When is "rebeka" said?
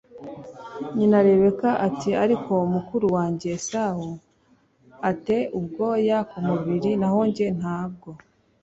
1.27-1.69